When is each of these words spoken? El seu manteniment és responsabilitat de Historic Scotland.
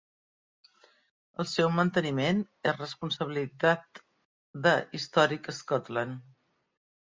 El 1.43 1.47
seu 1.51 1.69
manteniment 1.79 2.39
és 2.71 2.79
responsabilitat 2.79 4.03
de 4.67 4.75
Historic 5.01 5.55
Scotland. 5.61 6.29